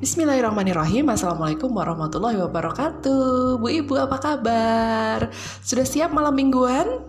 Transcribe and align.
Bismillahirrahmanirrahim 0.00 1.12
Assalamualaikum 1.12 1.76
warahmatullahi 1.76 2.40
wabarakatuh 2.40 3.60
Bu 3.60 3.68
Ibu 3.68 4.00
apa 4.00 4.16
kabar? 4.16 5.28
Sudah 5.60 5.84
siap 5.84 6.08
malam 6.16 6.40
mingguan? 6.40 7.04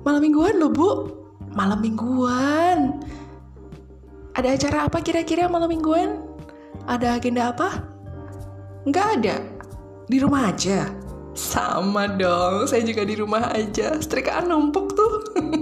Malam 0.00 0.24
mingguan 0.24 0.56
loh 0.56 0.72
Bu 0.72 0.90
Malam 1.52 1.84
mingguan 1.84 3.04
Ada 4.32 4.56
acara 4.56 4.88
apa 4.88 5.04
kira-kira 5.04 5.52
malam 5.52 5.68
mingguan? 5.68 6.24
Ada 6.88 7.20
agenda 7.20 7.52
apa? 7.52 7.84
Nggak 8.88 9.08
ada 9.20 9.36
Di 10.08 10.16
rumah 10.16 10.48
aja? 10.48 10.88
Sama 11.36 12.08
dong, 12.08 12.72
saya 12.72 12.88
juga 12.88 13.04
di 13.04 13.20
rumah 13.20 13.52
aja 13.52 14.00
Setrikaan 14.00 14.48
numpuk 14.48 14.96
tuh 14.96 15.36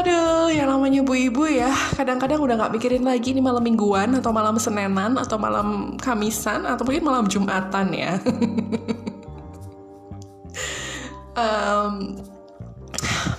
Aduh, 0.00 0.48
yang 0.48 0.72
namanya 0.72 1.04
bu 1.04 1.12
ibu 1.12 1.44
ya, 1.44 1.68
kadang-kadang 1.92 2.40
udah 2.40 2.56
nggak 2.56 2.72
mikirin 2.72 3.04
lagi 3.04 3.36
nih 3.36 3.44
malam 3.44 3.60
mingguan 3.60 4.16
atau 4.16 4.32
malam 4.32 4.56
senenan 4.56 5.20
atau 5.20 5.36
malam 5.36 6.00
kamisan 6.00 6.64
atau 6.64 6.88
mungkin 6.88 7.04
malam 7.04 7.28
jumatan 7.28 7.92
ya. 7.92 8.16
um, 11.36 12.16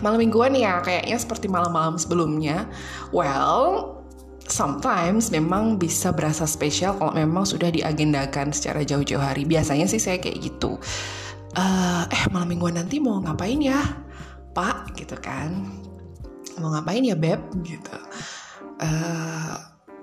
malam 0.05 0.21
mingguan 0.21 0.53
ya 0.53 0.85
kayaknya 0.85 1.17
seperti 1.17 1.49
malam-malam 1.49 1.97
sebelumnya. 1.97 2.69
Well, 3.09 3.97
sometimes 4.45 5.33
memang 5.33 5.81
bisa 5.81 6.13
berasa 6.13 6.45
spesial 6.45 6.93
kalau 6.93 7.17
memang 7.17 7.49
sudah 7.49 7.73
diagendakan 7.73 8.53
secara 8.53 8.85
jauh-jauh 8.85 9.17
hari. 9.17 9.49
Biasanya 9.49 9.89
sih 9.89 9.97
saya 9.97 10.21
kayak 10.21 10.37
gitu. 10.45 10.77
Uh, 11.57 12.05
eh 12.05 12.29
malam 12.29 12.53
mingguan 12.53 12.77
nanti 12.77 13.01
mau 13.01 13.17
ngapain 13.17 13.57
ya, 13.57 13.81
Pak? 14.53 14.93
Gitu 14.93 15.17
kan 15.17 15.80
mau 16.61 16.71
ngapain 16.71 17.01
ya 17.01 17.17
beb? 17.17 17.41
Gitu. 17.65 17.97
Uh, 18.81 19.55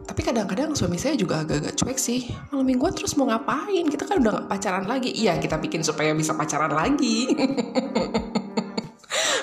tapi 0.08 0.24
kadang-kadang 0.24 0.72
suami 0.72 0.96
saya 0.96 1.14
juga 1.14 1.44
agak-agak 1.44 1.76
cuek 1.76 1.98
sih. 2.00 2.32
Malam 2.48 2.64
mingguan 2.64 2.96
terus 2.96 3.12
mau 3.14 3.28
ngapain? 3.28 3.84
Kita 3.86 4.08
kan 4.08 4.24
udah 4.24 4.42
gak 4.42 4.48
pacaran 4.48 4.84
lagi. 4.88 5.12
Iya 5.12 5.36
kita 5.36 5.60
bikin 5.60 5.84
supaya 5.84 6.16
bisa 6.16 6.32
pacaran 6.32 6.72
lagi. 6.72 7.28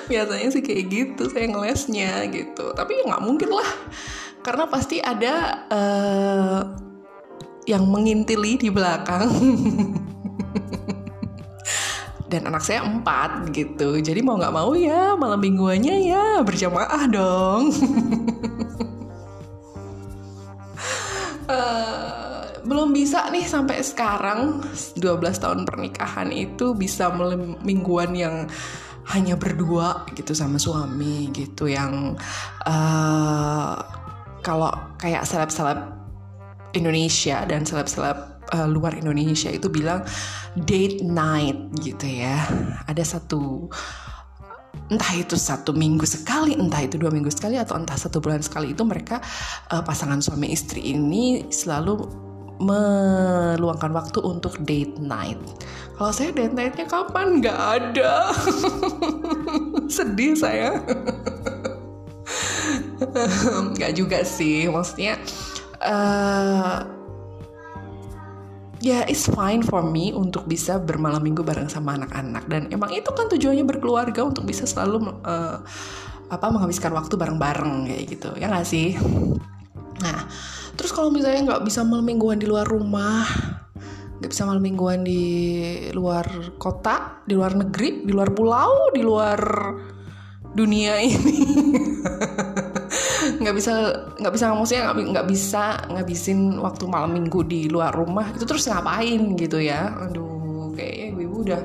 Biasanya 0.09 0.49
sih 0.53 0.61
kayak 0.61 0.85
gitu 0.89 1.29
saya 1.29 1.49
ngelesnya 1.49 2.29
gitu. 2.29 2.73
Tapi 2.73 2.91
ya 2.97 3.03
nggak 3.13 3.23
mungkin 3.25 3.49
lah. 3.53 3.69
Karena 4.45 4.69
pasti 4.69 5.01
ada 5.01 5.65
uh, 5.69 6.61
yang 7.65 7.89
mengintili 7.89 8.61
di 8.61 8.69
belakang 8.69 9.29
dan 12.25 12.49
anak 12.49 12.65
saya 12.65 12.81
empat 12.81 13.53
gitu. 13.53 14.01
Jadi 14.01 14.19
mau 14.25 14.37
nggak 14.37 14.55
mau 14.55 14.73
ya 14.73 15.13
malam 15.13 15.37
mingguannya 15.41 15.95
ya 16.09 16.25
berjamaah 16.41 17.03
dong. 17.09 17.69
Uh, 21.45 22.41
belum 22.67 22.89
bisa 22.91 23.29
nih 23.29 23.45
sampai 23.45 23.85
sekarang. 23.85 24.65
12 24.97 25.21
tahun 25.37 25.69
pernikahan 25.69 26.33
itu 26.33 26.73
bisa 26.73 27.13
malam 27.13 27.61
mingguan 27.61 28.17
yang 28.17 28.49
hanya 29.05 29.37
berdua 29.37 30.09
gitu 30.17 30.33
sama 30.33 30.57
suami 30.57 31.29
gitu 31.29 31.69
yang 31.69 32.17
uh, 32.65 33.77
kalau 34.41 34.73
kayak 34.97 35.29
seleb-seleb 35.29 35.77
Indonesia 36.73 37.45
dan 37.45 37.61
seleb-seleb 37.61 38.34
uh, 38.53 38.67
luar 38.69 38.93
Indonesia 38.97 39.49
itu 39.49 39.71
bilang 39.71 40.05
date 40.53 41.01
night 41.01 41.57
gitu 41.81 42.05
ya. 42.05 42.41
Ada 42.85 43.17
satu 43.17 43.71
entah 44.91 45.13
itu 45.17 45.33
satu 45.33 45.73
minggu 45.73 46.05
sekali, 46.05 46.53
entah 46.53 46.83
itu 46.83 46.99
dua 46.99 47.09
minggu 47.09 47.31
sekali 47.33 47.57
atau 47.57 47.79
entah 47.79 47.97
satu 47.97 48.21
bulan 48.21 48.43
sekali 48.43 48.75
itu 48.75 48.85
mereka 48.85 49.17
uh, 49.73 49.81
pasangan 49.81 50.21
suami 50.21 50.53
istri 50.53 50.93
ini 50.93 51.49
selalu 51.49 52.25
meluangkan 52.59 53.91
waktu 53.91 54.19
untuk 54.23 54.55
date 54.63 54.95
night. 55.01 55.39
Kalau 55.95 56.11
saya 56.11 56.31
date 56.31 56.55
nightnya 56.55 56.87
kapan? 56.87 57.39
Gak 57.43 57.59
ada. 57.59 58.31
Sedih 59.95 60.35
saya. 60.35 60.79
Gak 63.79 63.91
juga 63.95 64.23
sih, 64.23 64.67
maksudnya. 64.71 65.19
Uh, 65.83 66.94
ya 68.85 69.01
it's 69.09 69.25
fine 69.25 69.65
for 69.65 69.81
me 69.81 70.13
untuk 70.13 70.45
bisa 70.45 70.77
bermalam 70.77 71.25
minggu 71.25 71.41
bareng 71.41 71.65
sama 71.65 71.97
anak-anak. 71.97 72.45
Dan 72.45 72.69
emang 72.69 72.93
itu 72.93 73.09
kan 73.09 73.25
tujuannya 73.25 73.65
berkeluarga 73.65 74.21
untuk 74.21 74.45
bisa 74.45 74.69
selalu 74.69 75.09
uh, 75.25 75.57
apa 76.29 76.45
menghabiskan 76.53 76.93
waktu 76.93 77.17
bareng-bareng 77.17 77.89
kayak 77.89 78.03
gitu. 78.13 78.29
Ya 78.37 78.45
nggak 78.53 78.69
sih? 78.69 78.93
Nah 80.05 80.29
terus 80.77 80.93
kalau 80.93 81.09
misalnya 81.09 81.55
nggak 81.55 81.65
bisa 81.65 81.81
malam 81.81 82.05
mingguan 82.05 82.37
di 82.37 82.45
luar 82.45 82.67
rumah 82.67 83.25
nggak 84.19 84.31
bisa 84.31 84.47
malam 84.47 84.63
mingguan 84.63 85.03
di 85.03 85.23
luar 85.91 86.55
kota 86.55 87.23
di 87.27 87.35
luar 87.35 87.55
negeri 87.55 88.07
di 88.07 88.11
luar 88.15 88.31
pulau 88.31 88.91
di 88.95 89.03
luar 89.03 89.39
dunia 90.55 91.03
ini 91.03 91.39
nggak 93.39 93.55
bisa 93.55 93.71
nggak 94.19 94.33
bisa 94.33 94.45
maksudnya 94.51 94.83
nggak 94.91 95.27
bisa 95.27 95.63
ngabisin 95.91 96.59
waktu 96.59 96.83
malam 96.87 97.11
minggu 97.13 97.43
di 97.45 97.67
luar 97.67 97.91
rumah 97.93 98.31
itu 98.33 98.43
terus 98.47 98.67
ngapain 98.67 99.35
gitu 99.35 99.57
ya? 99.59 99.91
Aduh 100.07 100.71
kayaknya 100.75 101.05
ibu 101.23 101.35
udah 101.45 101.61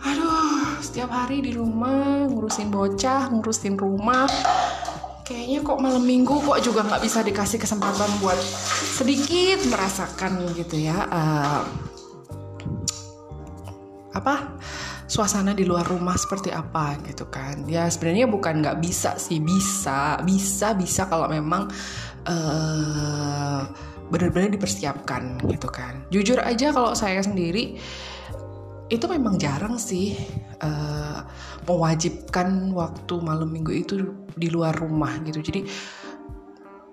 aduh 0.00 0.80
setiap 0.80 1.12
hari 1.12 1.44
di 1.44 1.52
rumah 1.52 2.26
ngurusin 2.28 2.72
bocah 2.72 3.30
ngurusin 3.30 3.76
rumah. 3.76 4.26
Kayaknya 5.30 5.62
kok 5.62 5.78
malam 5.78 6.02
minggu 6.02 6.42
kok 6.42 6.58
juga 6.58 6.82
nggak 6.82 7.06
bisa 7.06 7.22
dikasih 7.22 7.62
kesempatan 7.62 8.10
buat 8.18 8.34
sedikit 8.98 9.62
merasakan 9.70 10.42
gitu 10.58 10.74
ya 10.74 11.06
uh, 11.06 11.62
apa 14.10 14.58
suasana 15.10 15.50
di 15.58 15.66
luar 15.66 15.82
rumah 15.90 16.14
seperti 16.14 16.54
apa 16.54 16.94
gitu 17.02 17.26
kan. 17.26 17.66
Ya 17.66 17.90
sebenarnya 17.90 18.30
bukan 18.30 18.62
nggak 18.62 18.78
bisa 18.78 19.18
sih 19.18 19.42
bisa 19.42 20.22
bisa 20.22 20.70
bisa 20.78 21.10
kalau 21.10 21.26
memang 21.26 21.66
uh, 22.30 23.66
benar-benar 24.06 24.54
dipersiapkan 24.54 25.42
gitu 25.50 25.66
kan. 25.66 26.06
Jujur 26.14 26.38
aja 26.38 26.70
kalau 26.70 26.94
saya 26.94 27.18
sendiri 27.26 27.74
itu 28.90 29.06
memang 29.06 29.38
jarang 29.38 29.78
sih 29.78 30.14
uh, 30.62 31.22
mewajibkan 31.66 32.74
waktu 32.74 33.14
malam 33.22 33.50
minggu 33.50 33.70
itu 33.74 33.94
di 34.34 34.46
luar 34.46 34.78
rumah 34.78 35.18
gitu. 35.26 35.42
Jadi 35.42 35.66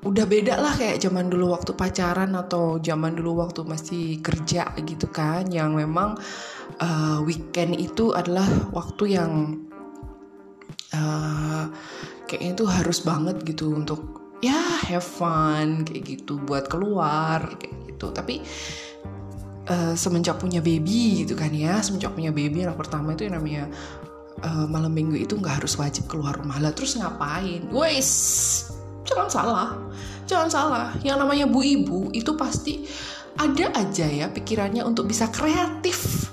udah 0.06 0.25
beda 0.30 0.62
lah 0.62 0.78
kayak 0.78 1.02
zaman 1.02 1.25
dulu 1.25 1.58
waktu 1.58 1.74
pacaran 1.74 2.38
atau 2.38 2.78
zaman 2.78 3.18
dulu 3.18 3.41
waktu 3.41 3.66
masih 3.66 4.22
kerja 4.22 4.69
gitu 4.85 5.09
kan. 5.09 5.50
Yang 5.50 5.85
memang 5.85 6.09
uh, 6.78 7.19
weekend 7.25 7.74
itu 7.78 8.13
adalah 8.13 8.46
waktu 8.69 9.18
yang 9.18 9.31
uh, 10.94 11.66
kayaknya 12.30 12.52
itu 12.53 12.66
harus 12.69 13.00
banget 13.02 13.41
gitu 13.41 13.74
untuk 13.74 14.22
ya 14.38 14.59
have 14.86 15.02
fun 15.02 15.81
kayak 15.81 16.06
gitu 16.06 16.38
buat 16.46 16.69
keluar 16.69 17.57
kayak 17.57 17.75
gitu. 17.90 18.13
Tapi 18.13 18.46
uh, 19.66 19.94
semenjak 19.97 20.38
punya 20.38 20.62
baby 20.62 21.25
gitu 21.25 21.34
kan 21.34 21.50
ya 21.50 21.81
semenjak 21.81 22.13
punya 22.13 22.30
baby 22.30 22.63
anak 22.69 22.78
pertama 22.78 23.18
itu 23.18 23.25
yang 23.25 23.41
namanya 23.41 23.66
uh, 24.46 24.69
malam 24.69 24.94
minggu 24.94 25.18
itu 25.18 25.34
nggak 25.34 25.66
harus 25.66 25.74
wajib 25.81 26.06
keluar 26.06 26.38
rumah. 26.38 26.62
Lah 26.62 26.69
terus 26.69 26.94
ngapain? 26.96 27.66
Wes 27.74 28.12
jangan 29.07 29.31
salah 29.31 29.69
jangan 30.28 30.52
salah 30.52 30.88
yang 31.02 31.18
namanya 31.18 31.48
bu 31.48 31.64
ibu 31.64 32.12
itu 32.12 32.36
pasti 32.36 32.84
ada 33.40 33.72
aja 33.74 34.06
ya 34.06 34.28
pikirannya 34.28 34.84
untuk 34.84 35.08
bisa 35.08 35.32
kreatif 35.32 36.28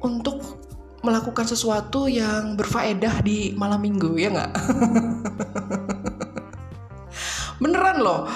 untuk 0.00 0.40
melakukan 1.04 1.46
sesuatu 1.46 2.10
yang 2.10 2.58
berfaedah 2.58 3.22
di 3.22 3.54
malam 3.54 3.78
minggu 3.78 4.18
ya 4.18 4.28
nggak? 4.34 4.52
Beneran 7.62 8.02
loh 8.02 8.26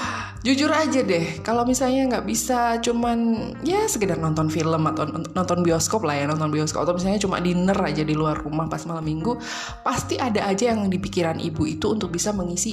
jujur 0.41 0.73
aja 0.73 1.05
deh 1.05 1.45
kalau 1.45 1.69
misalnya 1.69 2.17
nggak 2.17 2.25
bisa 2.25 2.81
cuman 2.81 3.53
ya 3.61 3.85
sekedar 3.85 4.17
nonton 4.17 4.49
film 4.49 4.89
atau 4.89 5.05
nonton 5.37 5.61
bioskop 5.61 6.01
lah 6.01 6.17
ya 6.17 6.25
nonton 6.33 6.49
bioskop 6.49 6.89
atau 6.89 6.97
misalnya 6.97 7.21
cuma 7.21 7.45
dinner 7.45 7.77
aja 7.77 8.01
di 8.01 8.17
luar 8.17 8.41
rumah 8.41 8.65
pas 8.65 8.81
malam 8.89 9.05
minggu 9.05 9.37
pasti 9.85 10.17
ada 10.17 10.49
aja 10.49 10.73
yang 10.73 10.89
di 10.89 10.97
pikiran 10.97 11.37
ibu 11.37 11.69
itu 11.69 11.93
untuk 11.93 12.17
bisa 12.17 12.33
mengisi 12.33 12.73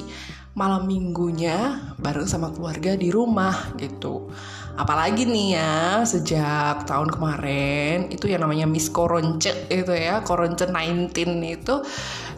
malam 0.57 0.89
minggunya 0.89 1.77
bareng 2.01 2.25
sama 2.25 2.49
keluarga 2.49 2.97
di 2.97 3.13
rumah 3.13 3.77
gitu. 3.77 4.25
Apalagi 4.73 5.29
nih 5.29 5.53
ya 5.53 6.01
sejak 6.01 6.89
tahun 6.89 7.13
kemarin 7.13 8.09
itu 8.09 8.25
yang 8.25 8.41
namanya 8.41 8.65
Miss 8.65 8.89
Koronce 8.89 9.69
itu 9.69 9.93
ya 9.93 10.25
Koronce 10.25 10.65
19 10.65 11.13
itu 11.45 11.75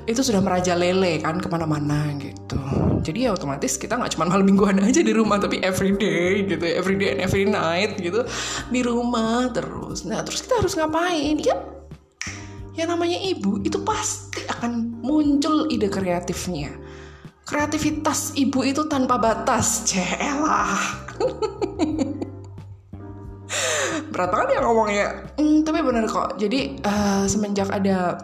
itu 0.04 0.20
sudah 0.20 0.44
merajalela 0.44 1.16
kan 1.24 1.40
ke 1.40 1.48
mana-mana 1.48 2.12
gitu. 2.20 2.60
Jadi 3.00 3.24
ya 3.24 3.32
otomatis 3.32 3.80
kita 3.80 3.96
nggak 3.96 4.20
cuma 4.20 4.28
malam 4.28 4.44
mingguan 4.44 4.84
aja 4.84 5.00
di 5.00 5.16
rumah 5.16 5.40
tapi 5.40 5.64
every 5.64 5.96
day 5.96 6.44
gitu 6.44 6.68
every 6.68 7.00
day 7.00 7.16
and 7.16 7.24
every 7.24 7.48
night 7.48 7.96
gitu 8.04 8.28
di 8.68 8.84
rumah 8.84 9.48
terus. 9.56 10.04
Nah 10.04 10.20
terus 10.28 10.44
kita 10.44 10.60
harus 10.60 10.76
ngapain? 10.76 11.40
Ya 11.40 11.56
yang 12.76 12.96
namanya 12.96 13.20
ibu 13.20 13.60
itu 13.64 13.80
pasti 13.84 14.44
akan 14.48 15.04
muncul 15.04 15.68
ide 15.68 15.92
kreatifnya 15.92 16.89
kreativitas 17.50 18.38
ibu 18.38 18.62
itu 18.62 18.86
tanpa 18.86 19.18
batas 19.18 19.90
celah 19.90 20.78
berat 24.14 24.30
banget 24.30 24.48
ya 24.54 24.60
ngomongnya 24.62 25.08
hmm, 25.42 25.66
tapi 25.66 25.82
bener 25.82 26.06
kok 26.06 26.38
jadi 26.38 26.78
uh, 26.86 27.26
semenjak 27.26 27.74
ada 27.74 28.22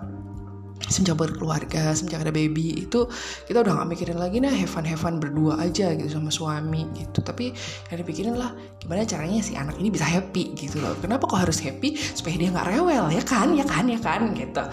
semenjak 0.85 1.17
berkeluarga, 1.17 1.97
semenjak 1.97 2.21
ada 2.21 2.33
baby 2.35 2.85
itu 2.85 3.09
kita 3.49 3.65
udah 3.65 3.81
gak 3.81 3.89
mikirin 3.89 4.19
lagi 4.21 4.37
nah 4.37 4.53
have 4.53 4.69
fun 4.69 4.85
have 4.85 5.01
fun 5.01 5.17
berdua 5.17 5.57
aja 5.57 5.95
gitu 5.97 6.09
sama 6.11 6.29
suami 6.29 6.85
gitu. 6.93 7.25
Tapi 7.25 7.49
yang 7.89 7.97
dipikirin 8.05 8.35
lah 8.37 8.53
gimana 8.77 9.07
caranya 9.07 9.41
si 9.41 9.57
anak 9.57 9.81
ini 9.81 9.89
bisa 9.89 10.05
happy 10.05 10.53
gitu 10.53 10.77
loh. 10.83 10.93
Kenapa 11.01 11.25
kok 11.25 11.41
harus 11.41 11.57
happy 11.57 11.97
supaya 11.97 12.37
dia 12.37 12.53
nggak 12.53 12.69
rewel 12.69 13.09
ya 13.09 13.23
kan 13.25 13.57
ya 13.57 13.65
kan 13.65 13.85
ya 13.89 13.97
kan 13.97 14.21
gitu. 14.37 14.63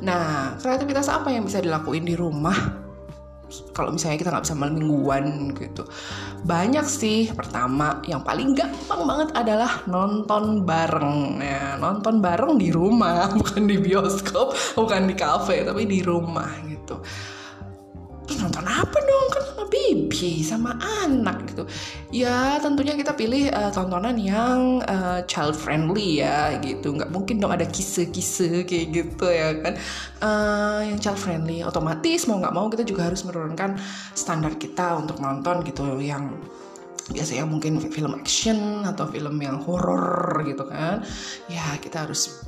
Nah 0.00 0.56
kreativitas 0.56 1.12
apa 1.12 1.28
yang 1.28 1.44
bisa 1.44 1.60
dilakuin 1.60 2.08
di 2.08 2.16
rumah? 2.16 2.89
Kalau 3.74 3.94
misalnya 3.94 4.18
kita 4.22 4.30
nggak 4.30 4.44
bisa 4.46 4.56
malam 4.56 4.74
mingguan 4.78 5.24
gitu. 5.58 5.82
Banyak 6.46 6.86
sih 6.86 7.30
pertama 7.34 8.00
yang 8.06 8.22
paling 8.22 8.54
gampang 8.54 9.02
banget 9.04 9.28
adalah 9.34 9.82
nonton 9.90 10.64
bareng. 10.64 11.42
Ya 11.42 11.76
nonton 11.80 12.22
bareng 12.22 12.56
di 12.56 12.70
rumah 12.70 13.30
bukan 13.38 13.66
di 13.66 13.76
bioskop 13.80 14.54
bukan 14.78 15.10
di 15.10 15.14
kafe 15.18 15.66
tapi 15.66 15.84
di 15.88 16.00
rumah 16.00 16.50
gitu 16.68 17.00
nonton 18.38 18.62
apa 18.62 18.98
dong? 19.02 19.26
Kan 19.34 19.42
sama 19.42 19.64
baby 19.66 20.46
sama 20.46 20.70
anak 21.02 21.50
gitu. 21.50 21.64
Ya 22.14 22.62
tentunya 22.62 22.94
kita 22.94 23.16
pilih 23.18 23.50
uh, 23.50 23.74
tontonan 23.74 24.14
yang 24.20 24.84
uh, 24.86 25.24
child 25.26 25.58
friendly 25.58 26.22
ya 26.22 26.54
gitu. 26.62 26.94
Nggak 26.94 27.10
mungkin 27.10 27.42
dong 27.42 27.50
ada 27.50 27.66
kisah-kisah 27.66 28.62
kayak 28.68 28.86
gitu 28.94 29.26
ya 29.26 29.56
kan. 29.58 29.74
Uh, 30.22 30.80
yang 30.86 30.98
child 31.02 31.18
friendly 31.18 31.64
otomatis 31.66 32.30
mau 32.30 32.38
nggak 32.38 32.54
mau 32.54 32.70
kita 32.70 32.86
juga 32.86 33.10
harus 33.10 33.26
menurunkan 33.26 33.80
standar 34.14 34.54
kita 34.60 34.94
untuk 35.00 35.18
nonton 35.18 35.66
gitu. 35.66 35.98
Yang 35.98 36.38
biasanya 37.10 37.42
mungkin 37.42 37.82
film 37.90 38.14
action 38.14 38.86
atau 38.86 39.10
film 39.10 39.42
yang 39.42 39.58
horror 39.64 40.46
gitu 40.46 40.62
kan. 40.70 41.02
Ya 41.50 41.74
kita 41.82 42.06
harus 42.06 42.46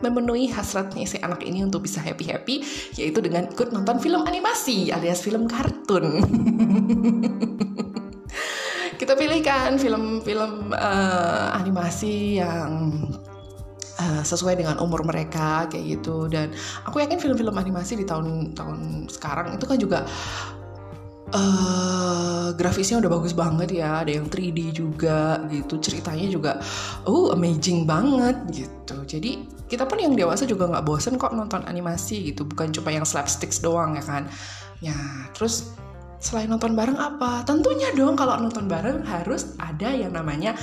memenuhi 0.00 0.48
hasratnya 0.52 1.04
si 1.06 1.16
anak 1.20 1.44
ini 1.44 1.64
untuk 1.64 1.84
bisa 1.84 2.00
happy-happy 2.00 2.64
yaitu 2.96 3.20
dengan 3.20 3.48
ikut 3.48 3.72
nonton 3.72 4.00
film 4.00 4.24
animasi 4.24 4.92
alias 4.92 5.22
film 5.24 5.48
kartun. 5.48 6.20
Kita 9.00 9.16
pilihkan 9.16 9.80
film-film 9.80 10.76
uh, 10.76 11.56
animasi 11.56 12.36
yang 12.36 12.92
uh, 14.00 14.22
sesuai 14.24 14.60
dengan 14.60 14.76
umur 14.80 15.04
mereka 15.04 15.68
kayak 15.68 16.00
gitu 16.00 16.28
dan 16.28 16.52
aku 16.84 17.00
yakin 17.00 17.20
film-film 17.20 17.56
animasi 17.56 17.96
di 18.00 18.04
tahun-tahun 18.04 19.08
sekarang 19.08 19.56
itu 19.56 19.64
kan 19.64 19.78
juga 19.80 19.98
uh, 21.34 22.50
grafisnya 22.54 22.98
udah 22.98 23.10
bagus 23.10 23.32
banget 23.34 23.82
ya 23.82 24.02
ada 24.02 24.10
yang 24.10 24.26
3D 24.26 24.74
juga 24.74 25.42
gitu 25.50 25.78
ceritanya 25.78 26.26
juga 26.30 26.52
oh 27.06 27.32
amazing 27.34 27.86
banget 27.86 28.36
gitu. 28.52 28.96
Jadi 29.06 29.46
kita 29.70 29.86
pun 29.86 30.02
yang 30.02 30.18
dewasa 30.18 30.44
juga 30.46 30.66
nggak 30.66 30.84
bosen 30.86 31.14
kok 31.14 31.30
nonton 31.32 31.62
animasi 31.66 32.34
gitu 32.34 32.42
bukan 32.46 32.74
cuma 32.74 32.90
yang 32.90 33.06
slapsticks 33.06 33.62
doang 33.62 33.94
ya 33.94 34.04
kan. 34.04 34.26
Ya 34.82 34.96
terus 35.32 35.70
selain 36.20 36.50
nonton 36.50 36.74
bareng 36.74 36.98
apa? 36.98 37.46
Tentunya 37.46 37.94
dong 37.94 38.18
kalau 38.18 38.36
nonton 38.36 38.66
bareng 38.66 39.06
harus 39.06 39.54
ada 39.62 39.94
yang 39.94 40.12
namanya 40.12 40.58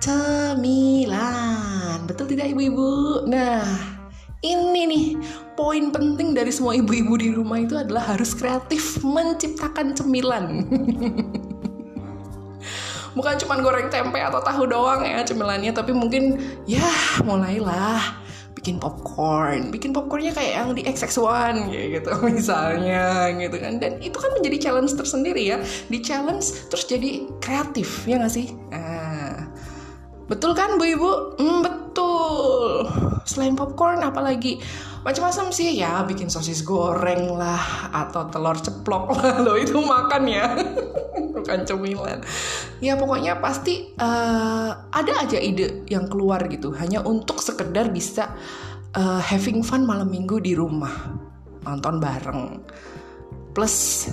cemilan 0.00 1.20
betul 2.08 2.24
tidak 2.26 2.48
ibu-ibu? 2.56 3.28
Nah 3.28 3.99
ini 4.40 4.88
nih 4.88 5.06
poin 5.52 5.92
penting 5.92 6.32
dari 6.32 6.48
semua 6.48 6.72
ibu-ibu 6.72 7.20
di 7.20 7.28
rumah 7.36 7.60
itu 7.60 7.76
adalah 7.76 8.16
harus 8.16 8.32
kreatif 8.32 9.04
menciptakan 9.04 9.92
cemilan. 9.92 10.64
Bukan 13.16 13.34
cuma 13.44 13.60
goreng 13.60 13.92
tempe 13.92 14.22
atau 14.22 14.40
tahu 14.40 14.64
doang 14.70 15.04
ya 15.04 15.20
cemilannya 15.26 15.74
tapi 15.74 15.92
mungkin 15.92 16.40
ya 16.64 16.88
mulailah 17.20 18.00
bikin 18.56 18.80
popcorn. 18.80 19.68
Bikin 19.68 19.92
popcornnya 19.92 20.32
kayak 20.32 20.52
yang 20.56 20.70
di 20.72 20.88
XX1 20.88 21.68
gitu 22.00 22.12
misalnya 22.32 23.28
gitu 23.36 23.56
kan. 23.60 23.76
Dan 23.76 24.00
itu 24.00 24.16
kan 24.16 24.32
menjadi 24.40 24.56
challenge 24.56 24.96
tersendiri 24.96 25.52
ya. 25.52 25.60
Di 25.92 26.00
challenge 26.00 26.72
terus 26.72 26.88
jadi 26.88 27.28
kreatif 27.44 28.08
ya 28.08 28.16
gak 28.24 28.32
sih? 28.32 28.56
Nah, 28.72 29.52
betul 30.24 30.56
kan 30.56 30.80
bu 30.80 30.84
ibu? 30.88 31.10
Hmm, 31.36 31.60
betul 31.60 32.88
selain 33.30 33.54
popcorn 33.54 34.02
apalagi? 34.02 34.58
Macam-macam 35.00 35.48
sih 35.54 35.80
ya 35.80 36.04
bikin 36.04 36.28
sosis 36.28 36.60
goreng 36.60 37.38
lah 37.38 37.88
atau 37.94 38.28
telur 38.28 38.58
ceplok 38.58 39.04
lah 39.16 39.40
lo 39.40 39.54
itu 39.54 39.78
makan 39.78 40.22
ya. 40.26 40.58
Bukan 41.38 41.64
cemilan. 41.64 42.20
Ya 42.84 42.98
pokoknya 42.98 43.38
pasti 43.38 43.96
uh, 43.96 44.70
ada 44.92 45.12
aja 45.22 45.38
ide 45.38 45.86
yang 45.88 46.10
keluar 46.10 46.44
gitu. 46.50 46.74
Hanya 46.74 47.00
untuk 47.06 47.40
sekedar 47.40 47.88
bisa 47.88 48.36
uh, 48.98 49.22
having 49.22 49.64
fun 49.64 49.88
malam 49.88 50.10
minggu 50.10 50.42
di 50.42 50.52
rumah. 50.52 50.92
Nonton 51.64 51.96
bareng. 51.96 52.60
Plus 53.56 54.06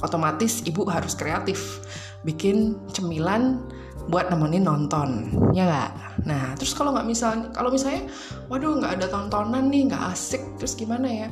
otomatis 0.00 0.64
ibu 0.64 0.88
harus 0.88 1.12
kreatif. 1.12 1.84
Bikin 2.24 2.88
cemilan 2.88 3.60
buat 4.08 4.32
nemenin 4.32 4.64
nonton. 4.64 5.28
Ya 5.52 5.68
nggak 5.68 5.90
nah 6.26 6.52
terus 6.58 6.76
kalau 6.76 6.92
nggak 6.92 7.08
misalnya 7.08 7.48
kalau 7.54 7.72
misalnya 7.72 8.08
waduh 8.52 8.76
nggak 8.76 9.00
ada 9.00 9.06
tontonan 9.08 9.72
nih 9.72 9.88
nggak 9.88 10.04
asik 10.12 10.42
terus 10.60 10.76
gimana 10.76 11.08
ya? 11.08 11.28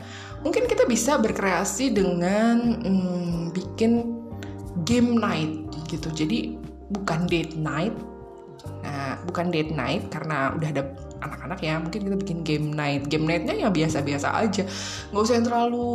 Mungkin 0.47 0.71
kita 0.71 0.87
bisa 0.87 1.19
berkreasi 1.19 1.93
dengan 1.93 2.81
hmm, 2.81 3.53
bikin 3.53 4.17
game 4.87 5.19
night 5.19 5.67
gitu. 5.91 6.09
Jadi 6.15 6.57
bukan 6.95 7.27
date 7.27 7.59
night. 7.59 7.93
Nah 8.87 9.19
bukan 9.27 9.51
date 9.51 9.75
night 9.75 10.09
karena 10.09 10.55
udah 10.55 10.69
ada 10.71 10.83
anak-anak 11.19 11.59
ya 11.59 11.75
mungkin 11.83 12.01
kita 12.07 12.17
bikin 12.17 12.39
game 12.47 12.69
night. 12.73 13.11
Game 13.11 13.27
nightnya 13.27 13.67
ya 13.67 13.69
biasa-biasa 13.69 14.29
aja. 14.41 14.63
Nggak 15.11 15.23
usah 15.27 15.35
yang 15.35 15.47
terlalu 15.47 15.89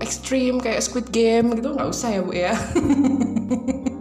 ekstrim 0.00 0.54
kayak 0.62 0.80
Squid 0.80 1.10
Game 1.10 1.52
gitu 1.58 1.74
nggak 1.74 1.90
usah 1.90 2.08
ya 2.14 2.20
bu 2.22 2.32
ya 2.32 2.54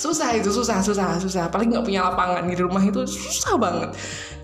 susah 0.00 0.32
itu 0.32 0.48
susah 0.48 0.80
susah 0.80 1.20
susah. 1.20 1.52
Paling 1.52 1.76
nggak 1.76 1.84
punya 1.84 2.00
lapangan 2.08 2.48
di 2.48 2.56
rumah 2.56 2.80
itu 2.80 3.04
susah 3.04 3.60
banget. 3.60 3.92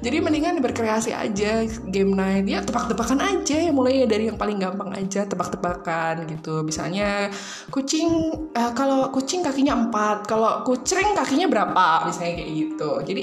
Jadi 0.04 0.16
mendingan 0.20 0.60
berkreasi 0.60 1.16
aja 1.16 1.64
game 1.88 2.12
night. 2.12 2.44
Ya 2.44 2.60
tebak-tebakan 2.60 3.24
aja 3.24 3.56
ya 3.56 3.72
mulai 3.72 4.04
dari 4.04 4.28
yang 4.28 4.36
paling 4.36 4.60
gampang 4.60 4.92
aja 4.92 5.24
tebak-tebakan 5.24 6.28
gitu. 6.28 6.60
Misalnya 6.60 7.32
kucing 7.72 8.08
uh, 8.52 8.72
kalau 8.76 9.08
kucing 9.08 9.40
kakinya 9.40 9.72
empat 9.72 10.28
kalau 10.28 10.60
kucing 10.60 11.16
kakinya 11.16 11.48
berapa? 11.48 12.04
Misalnya 12.04 12.44
kayak 12.44 12.52
gitu. 12.52 12.90
Jadi 13.08 13.22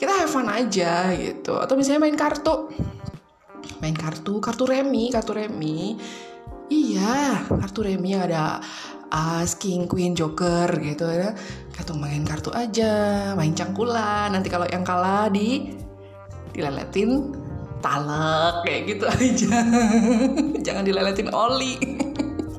kita 0.00 0.12
have 0.24 0.32
fun 0.32 0.48
aja 0.48 1.12
gitu. 1.12 1.60
Atau 1.60 1.76
misalnya 1.76 2.08
main 2.08 2.16
kartu. 2.16 2.72
Main 3.84 3.92
kartu 3.92 4.40
kartu 4.40 4.64
remi 4.64 5.12
kartu 5.12 5.36
remi. 5.36 6.00
Iya 6.72 7.44
kartu 7.48 7.84
remi 7.84 8.16
ada 8.16 8.60
as, 9.12 9.56
king, 9.56 9.88
queen, 9.88 10.12
joker 10.16 10.68
gitu 10.80 11.08
ya. 11.08 11.32
Kartu 11.72 11.94
main 11.96 12.24
kartu 12.24 12.50
aja, 12.52 13.32
main 13.36 13.52
cangkulan. 13.52 14.32
Nanti 14.32 14.48
kalau 14.48 14.66
yang 14.68 14.82
kalah 14.82 15.28
di 15.28 15.72
dileletin 16.52 17.32
talek 17.78 18.54
kayak 18.66 18.80
gitu 18.90 19.04
aja. 19.14 19.48
Jangan 20.64 20.82
dileletin 20.84 21.28
oli. 21.30 22.07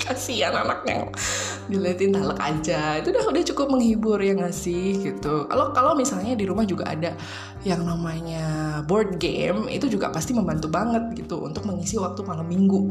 Kasihan 0.09 0.57
anaknya 0.57 1.05
dileletin 1.69 2.17
talek 2.17 2.41
aja. 2.41 2.97
Itu 2.97 3.13
udah 3.13 3.29
udah 3.29 3.43
cukup 3.53 3.67
menghibur 3.69 4.17
ya 4.17 4.33
nggak 4.33 4.49
sih? 4.49 4.97
Gitu. 4.97 5.45
Kalau 5.45 5.69
kalau 5.69 5.93
misalnya 5.93 6.33
di 6.33 6.49
rumah 6.49 6.65
juga 6.65 6.89
ada 6.89 7.13
yang 7.61 7.85
namanya 7.85 8.81
board 8.89 9.21
game 9.21 9.69
itu 9.69 9.85
juga 9.85 10.09
pasti 10.09 10.33
membantu 10.33 10.65
banget 10.71 11.13
gitu 11.13 11.45
untuk 11.45 11.69
mengisi 11.69 12.01
waktu 12.01 12.25
malam 12.25 12.49
minggu 12.49 12.89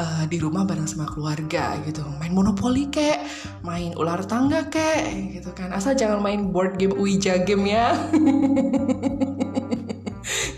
uh, 0.00 0.24
di 0.24 0.40
rumah 0.40 0.64
bareng 0.64 0.88
sama 0.88 1.04
keluarga 1.12 1.76
gitu. 1.84 2.00
Main 2.16 2.32
monopoli 2.32 2.88
kek 2.88 3.20
main 3.60 3.92
ular 4.00 4.24
tangga 4.24 4.64
kek 4.72 5.36
gitu 5.36 5.52
kan. 5.52 5.68
Asal 5.76 5.92
jangan 5.92 6.24
main 6.24 6.48
board 6.48 6.80
game 6.80 6.96
Ouija 6.96 7.44
game 7.44 7.68
ya 7.68 7.92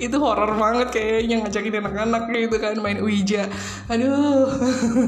itu 0.07 0.17
horror 0.23 0.55
banget 0.55 0.89
kayaknya 0.95 1.45
ngajakin 1.45 1.83
anak-anak 1.83 2.23
gitu 2.31 2.57
kan 2.63 2.75
main 2.81 2.99
Ouija. 3.03 3.51
Aduh. 3.91 4.49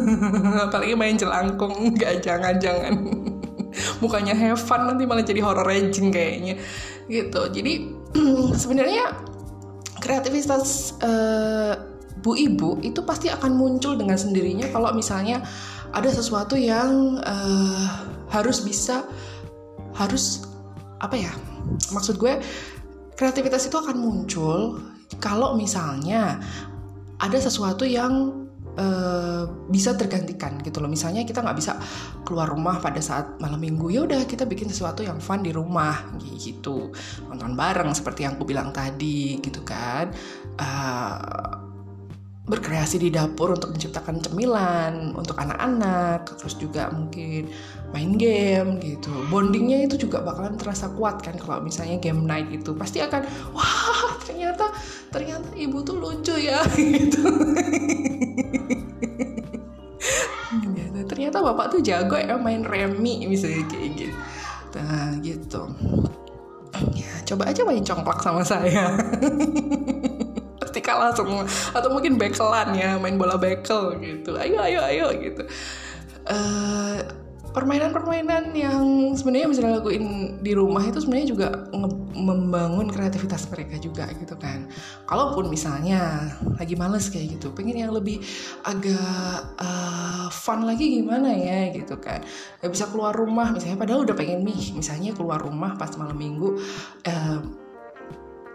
Apalagi 0.69 0.95
main 0.99 1.17
jelangkung 1.17 1.95
nggak 1.95 2.23
jangan-jangan 2.23 2.95
bukannya 4.03 4.35
have 4.43 4.59
fun 4.59 4.91
nanti 4.91 5.07
malah 5.07 5.23
jadi 5.23 5.41
horror 5.41 5.67
raging 5.67 6.11
kayaknya. 6.11 6.59
Gitu. 7.07 7.43
Jadi 7.55 7.73
sebenarnya 8.63 9.15
kreativitas 9.99 10.95
uh, 11.03 11.75
bu 12.19 12.35
ibu 12.35 12.83
itu 12.83 13.03
pasti 13.07 13.31
akan 13.31 13.55
muncul 13.55 13.95
dengan 13.95 14.19
sendirinya 14.19 14.67
kalau 14.75 14.91
misalnya 14.91 15.43
ada 15.95 16.11
sesuatu 16.11 16.59
yang 16.59 17.19
uh, 17.23 17.87
harus 18.29 18.61
bisa 18.61 19.07
harus 19.95 20.47
apa 20.99 21.15
ya 21.15 21.33
maksud 21.95 22.19
gue 22.19 22.43
kreativitas 23.19 23.67
itu 23.67 23.75
akan 23.75 23.99
muncul 23.99 24.79
kalau 25.19 25.59
misalnya 25.59 26.39
ada 27.19 27.39
sesuatu 27.43 27.83
yang 27.83 28.47
uh, 28.79 29.43
bisa 29.67 29.99
tergantikan 29.99 30.63
gitu 30.63 30.79
loh. 30.79 30.87
Misalnya 30.87 31.27
kita 31.27 31.43
nggak 31.43 31.59
bisa 31.59 31.75
keluar 32.23 32.47
rumah 32.47 32.79
pada 32.79 33.03
saat 33.03 33.43
malam 33.43 33.59
minggu 33.59 33.91
ya 33.91 34.07
udah 34.07 34.23
kita 34.23 34.47
bikin 34.47 34.71
sesuatu 34.71 35.03
yang 35.03 35.19
fun 35.19 35.43
di 35.43 35.51
rumah 35.51 36.15
gitu. 36.23 36.95
Nonton 37.27 37.59
bareng 37.59 37.91
seperti 37.91 38.23
yang 38.23 38.39
aku 38.39 38.47
bilang 38.47 38.71
tadi 38.71 39.43
gitu 39.43 39.67
kan. 39.67 40.15
Uh, 40.55 41.68
berkreasi 42.49 42.97
di 42.97 43.13
dapur 43.13 43.53
untuk 43.53 43.77
menciptakan 43.77 44.25
cemilan 44.25 45.13
untuk 45.13 45.37
anak-anak 45.37 46.25
terus 46.41 46.57
juga 46.57 46.89
mungkin 46.89 47.53
main 47.93 48.17
game 48.17 48.81
gitu. 48.81 49.13
Bondingnya 49.29 49.85
itu 49.85 50.09
juga 50.09 50.25
bakalan 50.25 50.57
terasa 50.57 50.89
kuat 50.97 51.21
kan 51.21 51.37
kalau 51.37 51.61
misalnya 51.61 52.01
game 52.01 52.25
night 52.25 52.49
itu. 52.49 52.73
Pasti 52.73 53.05
akan 53.05 53.23
wah 53.53 54.17
ternyata 54.25 54.73
ternyata 55.13 55.53
ibu 55.55 55.85
tuh 55.85 56.01
lucu 56.01 56.35
ya 56.41 56.65
gitu. 56.77 57.29
Ternyata 61.09 61.41
bapak 61.45 61.77
tuh 61.77 61.81
jago 61.85 62.17
ya 62.17 62.41
main 62.41 62.65
remi 62.65 63.29
misalnya 63.29 63.69
kayak 63.69 63.89
gitu. 63.93 64.17
Nah 64.77 65.13
gitu. 65.21 65.63
Ya 66.97 67.13
coba 67.29 67.51
aja 67.53 67.61
main 67.67 67.83
congklak 67.85 68.21
sama 68.23 68.47
saya 68.47 68.95
kalah 70.89 71.13
semua 71.13 71.45
atau 71.77 71.93
mungkin 71.93 72.17
bekelan 72.17 72.73
ya 72.73 72.97
main 72.97 73.21
bola 73.21 73.37
bekel 73.37 74.01
gitu 74.01 74.41
ayo 74.41 74.57
ayo 74.65 74.81
ayo 74.89 75.07
gitu 75.21 75.45
uh, 76.33 77.05
permainan-permainan 77.59 78.53
yang 78.53 78.85
sebenarnya 79.17 79.49
bisa 79.49 79.63
dilakuin 79.65 80.37
di 80.45 80.53
rumah 80.53 80.85
itu 80.85 81.01
sebenarnya 81.01 81.29
juga 81.33 81.49
membangun 82.15 82.93
kreativitas 82.93 83.49
mereka 83.49 83.81
juga 83.81 84.07
gitu 84.15 84.37
kan. 84.37 84.69
Kalaupun 85.09 85.49
misalnya 85.49 86.31
lagi 86.61 86.77
males 86.77 87.09
kayak 87.09 87.41
gitu, 87.41 87.51
pengen 87.57 87.89
yang 87.89 87.93
lebih 87.93 88.21
agak 88.63 89.59
uh, 89.59 90.29
fun 90.31 90.69
lagi 90.69 91.01
gimana 91.01 91.33
ya 91.33 91.73
gitu 91.73 91.97
kan. 91.99 92.21
Gak 92.61 92.71
bisa 92.71 92.87
keluar 92.93 93.17
rumah 93.17 93.51
misalnya 93.51 93.81
padahal 93.81 94.05
udah 94.05 94.17
pengen 94.17 94.45
nih 94.45 94.77
misalnya 94.77 95.17
keluar 95.17 95.41
rumah 95.41 95.75
pas 95.75 95.91
malam 95.97 96.15
minggu 96.15 96.61
uh, 97.09 97.39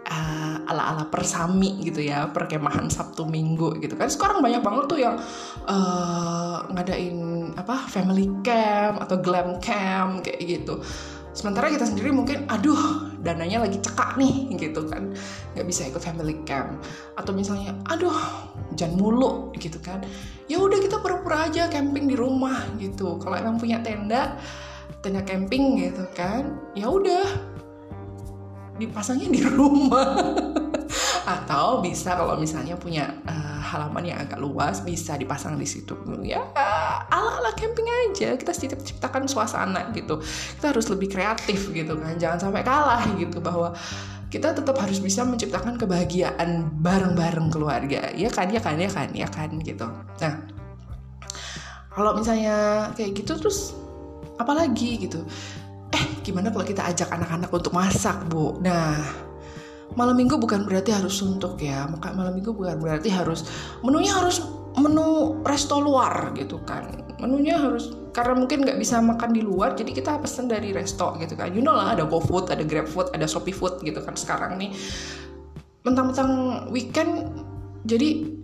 uh, 0.08 0.56
ala-ala 0.68 1.08
persami 1.08 1.80
gitu 1.84 2.04
ya 2.04 2.28
perkemahan 2.30 2.88
Sabtu 2.88 3.24
Minggu 3.28 3.76
gitu 3.80 3.96
kan. 3.96 4.08
Sekarang 4.08 4.40
banyak 4.40 4.60
banget 4.60 4.84
tuh 4.88 5.00
yang 5.00 5.16
uh, 5.68 6.64
ngadain 6.72 7.50
apa 7.56 7.88
family 7.88 8.28
camp 8.44 9.00
atau 9.00 9.16
glam 9.20 9.58
camp 9.60 10.24
kayak 10.24 10.40
gitu. 10.40 10.80
Sementara 11.34 11.66
kita 11.66 11.82
sendiri 11.82 12.14
mungkin 12.14 12.46
aduh 12.46 13.10
dananya 13.18 13.66
lagi 13.66 13.82
cekak 13.82 14.14
nih 14.14 14.54
gitu 14.54 14.86
kan. 14.86 15.10
Nggak 15.56 15.66
bisa 15.66 15.90
ikut 15.90 16.02
family 16.02 16.40
camp. 16.46 16.78
Atau 17.18 17.34
misalnya 17.34 17.74
aduh 17.90 18.14
jangan 18.78 18.94
mulu 18.94 19.50
gitu 19.58 19.82
kan. 19.82 20.04
Ya 20.46 20.60
udah 20.60 20.78
kita 20.78 21.02
pura-pura 21.02 21.50
aja 21.50 21.66
camping 21.66 22.06
di 22.06 22.14
rumah 22.14 22.62
gitu. 22.78 23.18
Kalau 23.18 23.34
emang 23.34 23.58
punya 23.58 23.82
tenda 23.82 24.38
tenda 25.04 25.20
camping 25.20 25.76
gitu 25.84 26.08
kan 26.16 26.56
ya 26.72 26.88
udah 26.88 27.53
dipasangnya 28.78 29.28
di 29.30 29.42
rumah. 29.44 30.18
Atau 31.34 31.80
bisa 31.80 32.12
kalau 32.14 32.36
misalnya 32.36 32.76
punya 32.76 33.08
uh, 33.24 33.58
halaman 33.60 34.04
yang 34.04 34.18
agak 34.20 34.36
luas 34.36 34.84
bisa 34.84 35.16
dipasang 35.16 35.56
di 35.56 35.64
situ. 35.64 35.96
Ya 36.20 36.44
ala 37.08 37.40
ala 37.40 37.50
camping 37.56 37.88
aja. 38.10 38.36
Kita 38.36 38.52
ciptakan 38.54 39.24
suasana 39.24 39.88
gitu. 39.96 40.20
Kita 40.58 40.76
harus 40.76 40.86
lebih 40.92 41.08
kreatif 41.08 41.72
gitu 41.72 41.96
kan. 41.96 42.14
Jangan 42.20 42.38
sampai 42.50 42.60
kalah 42.60 43.02
gitu 43.16 43.40
bahwa 43.40 43.72
kita 44.28 44.52
tetap 44.52 44.76
harus 44.76 44.98
bisa 45.00 45.22
menciptakan 45.24 45.80
kebahagiaan 45.80 46.68
bareng-bareng 46.84 47.48
keluarga. 47.48 48.12
Ya 48.12 48.28
kan 48.28 48.52
ya 48.52 48.60
kan 48.60 48.76
ya 48.76 48.90
kan 48.92 49.08
ya 49.16 49.28
kan 49.30 49.48
gitu. 49.64 49.88
Nah 50.20 50.34
kalau 51.94 52.12
misalnya 52.18 52.90
kayak 52.98 53.16
gitu 53.22 53.38
terus 53.38 53.72
apalagi 54.34 55.06
gitu 55.06 55.22
eh 55.94 56.02
gimana 56.26 56.50
kalau 56.50 56.66
kita 56.66 56.82
ajak 56.90 57.14
anak-anak 57.14 57.50
untuk 57.54 57.70
masak 57.70 58.18
bu? 58.26 58.58
Nah 58.58 58.98
malam 59.94 60.18
minggu 60.18 60.34
bukan 60.42 60.66
berarti 60.66 60.90
harus 60.90 61.14
suntuk 61.22 61.62
ya. 61.62 61.86
Maka 61.86 62.10
malam 62.12 62.34
minggu 62.34 62.50
bukan 62.50 62.82
berarti 62.82 63.14
harus 63.14 63.46
menunya 63.86 64.10
harus 64.10 64.42
menu 64.74 65.38
resto 65.46 65.78
luar 65.78 66.34
gitu 66.34 66.58
kan. 66.66 66.90
Menunya 67.22 67.54
harus 67.54 67.94
karena 68.10 68.34
mungkin 68.34 68.66
nggak 68.66 68.78
bisa 68.78 68.98
makan 68.98 69.30
di 69.30 69.42
luar 69.42 69.78
jadi 69.78 69.94
kita 69.94 70.18
pesen 70.18 70.50
dari 70.50 70.74
resto 70.74 71.14
gitu 71.22 71.38
kan. 71.38 71.54
You 71.54 71.62
know 71.62 71.78
lah 71.78 71.94
ada 71.94 72.02
GoFood 72.02 72.50
ada 72.50 72.66
GrabFood 72.66 73.14
ada 73.14 73.30
Shopee 73.30 73.54
Food 73.54 73.86
gitu 73.86 74.02
kan 74.02 74.18
sekarang 74.18 74.58
nih. 74.58 74.74
Mentang-mentang 75.86 76.64
weekend 76.74 77.30
jadi 77.86 78.34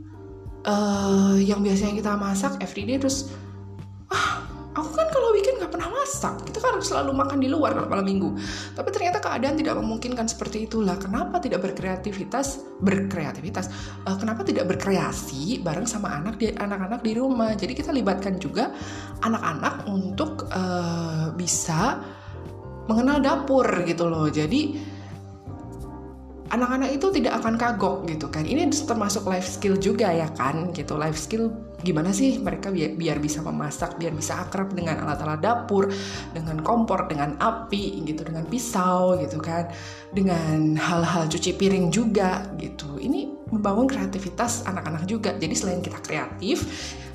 uh, 0.69 1.35
yang 1.41 1.65
biasanya 1.65 1.99
kita 1.99 2.13
masak 2.15 2.61
everyday 2.61 3.01
terus 3.01 3.33
ah 4.13 4.45
aku 4.71 4.91
kan 4.95 5.07
kalau 5.11 5.35
weekend 5.35 5.59
nggak 5.59 5.73
pernah 5.75 5.91
masak. 5.91 6.47
Kita 6.47 6.59
kan 6.63 6.79
selalu 6.79 7.11
makan 7.15 7.39
di 7.43 7.49
luar 7.51 7.75
kalau 7.75 7.89
malam 7.91 8.07
minggu. 8.07 8.31
Tapi 8.79 8.89
ternyata 8.95 9.19
keadaan 9.19 9.59
tidak 9.59 9.75
memungkinkan 9.83 10.27
seperti 10.31 10.71
itulah. 10.71 10.95
Kenapa 10.95 11.43
tidak 11.43 11.67
berkreativitas? 11.67 12.63
Berkreativitas? 12.79 13.67
Uh, 14.07 14.17
kenapa 14.17 14.47
tidak 14.47 14.71
berkreasi 14.71 15.61
bareng 15.61 15.91
sama 15.91 16.15
anak 16.15 16.39
di 16.39 16.55
anak-anak 16.55 17.01
di 17.03 17.13
rumah? 17.19 17.53
Jadi 17.59 17.73
kita 17.75 17.91
libatkan 17.91 18.39
juga 18.39 18.71
anak-anak 19.27 19.91
untuk 19.91 20.47
uh, 20.55 21.35
bisa 21.35 21.99
mengenal 22.87 23.19
dapur 23.23 23.67
gitu 23.87 24.07
loh. 24.07 24.31
Jadi 24.31 24.79
anak-anak 26.51 26.91
itu 26.99 27.07
tidak 27.15 27.43
akan 27.43 27.55
kagok 27.55 28.07
gitu 28.11 28.27
kan. 28.27 28.43
Ini 28.47 28.71
termasuk 28.71 29.27
life 29.31 29.47
skill 29.47 29.79
juga 29.79 30.11
ya 30.11 30.27
kan 30.35 30.75
gitu. 30.75 30.99
Life 30.99 31.19
skill 31.19 31.70
gimana 31.81 32.15
sih 32.15 32.39
mereka 32.39 32.71
biar, 32.71 32.95
biar 32.95 33.19
bisa 33.19 33.43
memasak 33.43 33.97
biar 33.97 34.15
bisa 34.15 34.47
akrab 34.47 34.71
dengan 34.77 35.03
alat-alat 35.03 35.41
dapur 35.41 35.91
dengan 36.31 36.61
kompor 36.63 37.11
dengan 37.11 37.35
api 37.41 38.05
gitu 38.07 38.23
dengan 38.23 38.47
pisau 38.47 39.19
gitu 39.19 39.43
kan. 39.43 39.67
Dengan 40.11 40.75
hal-hal 40.79 41.27
cuci 41.31 41.55
piring 41.59 41.91
juga 41.91 42.47
gitu. 42.59 42.99
Ini 42.99 43.51
membangun 43.51 43.91
kreativitas 43.91 44.67
anak-anak 44.67 45.07
juga. 45.11 45.35
Jadi 45.35 45.55
selain 45.55 45.83
kita 45.83 45.99
kreatif 46.03 46.67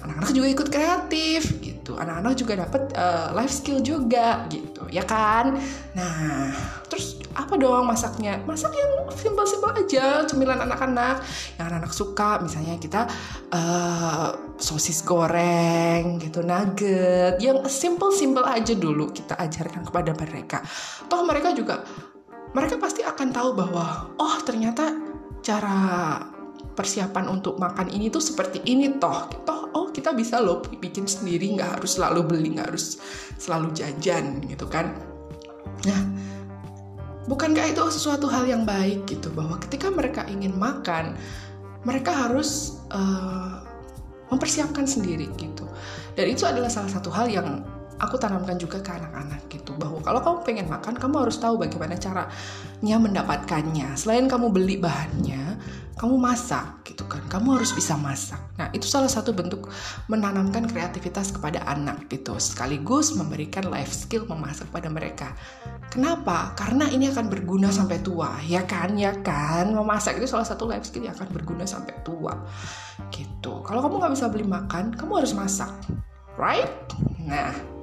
anak-anak 0.05 0.31
juga 0.37 0.47
ikut 0.51 0.67
kreatif 0.69 1.41
gitu. 1.63 1.97
Anak-anak 1.97 2.33
juga 2.37 2.53
dapat 2.67 2.93
uh, 2.93 3.33
life 3.33 3.53
skill 3.55 3.81
juga 3.81 4.45
gitu 4.51 4.74
ya 4.89 5.03
kan? 5.03 5.57
Nah 5.97 6.51
terus 6.87 7.19
apa 7.35 7.59
dong 7.59 7.85
masaknya? 7.85 8.39
Masak 8.47 8.71
yang 8.71 9.11
simpel-simpel 9.11 9.71
aja 9.75 10.23
cemilan 10.23 10.63
anak-anak. 10.63 11.21
Yang 11.59 11.65
anak-anak 11.67 11.93
suka 11.93 12.29
misalnya 12.39 12.79
kita 12.79 13.05
uh, 13.51 14.55
sosis 14.55 15.03
goreng 15.03 16.17
gitu 16.23 16.41
nugget. 16.41 17.37
Yang 17.43 17.67
simple-simple 17.69 18.47
aja 18.47 18.73
dulu 18.73 19.11
kita 19.11 19.35
ajarkan 19.35 19.83
kepada 19.83 20.11
mereka. 20.15 20.57
Toh 21.11 21.27
mereka 21.27 21.51
juga 21.51 21.83
mereka 22.55 22.79
pasti 22.79 23.03
akan 23.03 23.27
tahu 23.35 23.49
bahwa 23.51 24.15
oh 24.15 24.35
ternyata 24.47 24.95
cara 25.43 25.77
persiapan 26.75 27.31
untuk 27.31 27.59
makan 27.59 27.91
ini 27.91 28.07
tuh 28.07 28.23
seperti 28.23 28.63
ini 28.63 28.95
toh. 28.95 29.27
Toh 29.43 29.61
oh 29.75 29.84
kita 29.95 30.11
bisa 30.11 30.43
loh 30.43 30.59
bikin 30.59 31.07
sendiri 31.07 31.55
nggak 31.55 31.79
harus 31.79 31.95
selalu 31.95 32.27
beli 32.27 32.59
nggak 32.59 32.67
harus 32.67 32.99
selalu 33.39 33.71
jajan 33.71 34.43
gitu 34.43 34.67
kan. 34.67 34.91
Nah 35.87 36.01
bukankah 37.31 37.71
itu 37.71 37.79
sesuatu 37.87 38.27
hal 38.27 38.43
yang 38.43 38.67
baik 38.67 39.07
gitu? 39.07 39.31
Bahwa 39.31 39.55
ketika 39.63 39.87
mereka 39.87 40.27
ingin 40.27 40.51
makan 40.59 41.15
mereka 41.87 42.11
harus 42.11 42.83
uh, 42.91 43.63
mempersiapkan 44.27 44.83
sendiri 44.83 45.31
gitu. 45.39 45.63
Dan 46.19 46.27
itu 46.27 46.43
adalah 46.43 46.67
salah 46.67 46.91
satu 46.91 47.07
hal 47.13 47.31
yang 47.31 47.63
aku 48.01 48.19
tanamkan 48.19 48.59
juga 48.59 48.83
ke 48.83 48.91
anak-anak 48.91 49.47
gitu. 49.47 49.71
Bahwa 49.79 50.03
kalau 50.03 50.19
kamu 50.19 50.37
pengen 50.43 50.67
makan 50.67 50.99
kamu 50.99 51.15
harus 51.23 51.37
tahu 51.39 51.55
bagaimana 51.61 51.95
caranya 51.95 52.97
mendapatkannya. 52.99 53.95
Selain 53.95 54.27
kamu 54.27 54.51
beli 54.51 54.75
bahannya 54.81 55.55
kamu 55.95 56.15
masak 56.19 56.83
gitu 56.83 57.07
kan. 57.07 57.23
Kamu 57.31 57.55
harus 57.59 57.71
bisa 57.71 57.95
masak. 57.95 58.39
Nah 58.59 58.67
itu 58.75 58.83
salah 58.87 59.07
satu 59.07 59.31
bentuk 59.31 59.71
menanamkan 60.11 60.67
kreativitas 60.67 61.31
kepada 61.31 61.63
anak 61.65 62.11
gitu. 62.11 62.35
Sekaligus 62.35 63.15
memberikan 63.15 63.67
life 63.71 63.95
skill 63.95 64.27
memasak 64.27 64.67
pada 64.75 64.91
mereka. 64.91 65.31
Kenapa? 65.87 66.51
Karena 66.59 66.91
ini 66.91 67.07
akan 67.07 67.31
berguna 67.31 67.71
sampai 67.71 68.03
tua 68.03 68.35
ya 68.43 68.67
kan? 68.67 68.99
Ya 68.99 69.15
kan? 69.23 69.71
Memasak 69.71 70.19
itu 70.19 70.27
salah 70.27 70.47
satu 70.47 70.67
life 70.67 70.83
skill 70.87 71.07
yang 71.07 71.15
akan 71.15 71.31
berguna 71.31 71.63
sampai 71.63 71.95
tua 72.03 72.35
gitu. 73.11 73.63
Kalau 73.63 73.79
kamu 73.79 74.03
nggak 74.03 74.13
bisa 74.15 74.27
beli 74.27 74.45
makan 74.47 74.95
kamu 74.95 75.23
harus 75.23 75.31
masak 75.31 75.71
right? 76.35 76.71
Nah 77.23 77.74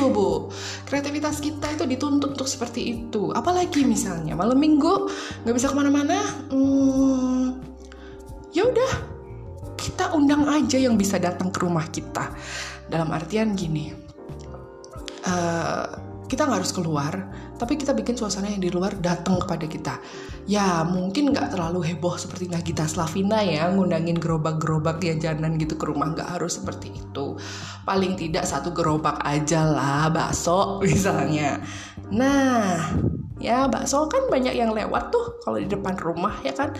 itu 0.00 0.08
bu. 0.08 0.48
Kreativitas 0.88 1.44
kita 1.44 1.76
itu 1.76 1.84
dituntut 1.84 2.32
untuk 2.32 2.48
seperti 2.48 2.96
itu. 2.96 3.28
Apalagi 3.36 3.84
misalnya 3.84 4.32
malam 4.32 4.56
minggu 4.56 5.12
nggak 5.44 5.54
bisa 5.54 5.68
ke 5.68 5.76
mana-mana 5.76 6.16
hmm, 6.48 7.60
ya 8.56 8.64
udah 8.64 8.92
kita 9.76 10.16
undang 10.16 10.48
aja 10.48 10.80
yang 10.80 10.96
bisa 10.96 11.20
datang 11.20 11.52
ke 11.52 11.60
rumah 11.60 11.84
kita. 11.92 12.32
Dalam 12.88 13.12
artian 13.12 13.52
gini 13.54 13.92
uh, 15.28 15.86
kita 16.26 16.48
nggak 16.48 16.58
harus 16.64 16.72
keluar 16.74 17.12
tapi 17.60 17.76
kita 17.76 17.92
bikin 17.92 18.16
suasana 18.16 18.48
yang 18.48 18.64
di 18.64 18.72
luar 18.72 18.96
datang 18.96 19.36
kepada 19.36 19.68
kita. 19.68 20.00
Ya 20.48 20.80
mungkin 20.88 21.28
nggak 21.36 21.52
terlalu 21.52 21.92
heboh 21.92 22.16
seperti 22.16 22.48
Nagita 22.48 22.88
Slavina 22.88 23.44
ya 23.44 23.68
ngundangin 23.68 24.16
gerobak-gerobak 24.16 25.04
jajanan 25.04 25.60
gitu 25.60 25.76
ke 25.76 25.84
rumah. 25.84 26.16
Nggak 26.16 26.40
harus 26.40 26.56
seperti 26.56 26.96
itu. 26.96 27.36
Paling 27.84 28.16
tidak 28.16 28.48
satu 28.48 28.72
gerobak 28.72 29.20
aja 29.20 29.68
lah 29.68 30.08
bakso 30.08 30.80
misalnya. 30.80 31.60
Nah 32.08 32.80
ya 33.40 33.66
bakso 33.66 34.06
kan 34.06 34.28
banyak 34.28 34.54
yang 34.54 34.70
lewat 34.76 35.10
tuh 35.10 35.40
kalau 35.42 35.58
di 35.58 35.66
depan 35.66 35.96
rumah 35.96 36.36
ya 36.44 36.52
kan? 36.52 36.76